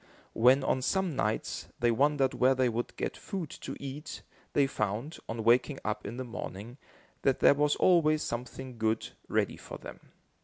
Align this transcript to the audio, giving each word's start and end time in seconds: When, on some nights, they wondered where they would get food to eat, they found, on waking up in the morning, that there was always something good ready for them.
When, 0.33 0.63
on 0.63 0.81
some 0.81 1.15
nights, 1.15 1.67
they 1.79 1.91
wondered 1.91 2.33
where 2.33 2.55
they 2.55 2.69
would 2.69 2.95
get 2.95 3.15
food 3.15 3.51
to 3.61 3.75
eat, 3.79 4.23
they 4.53 4.65
found, 4.65 5.19
on 5.29 5.43
waking 5.43 5.77
up 5.85 6.07
in 6.07 6.17
the 6.17 6.23
morning, 6.23 6.79
that 7.21 7.39
there 7.39 7.53
was 7.53 7.75
always 7.75 8.23
something 8.23 8.79
good 8.79 9.09
ready 9.29 9.57
for 9.57 9.77
them. 9.77 9.99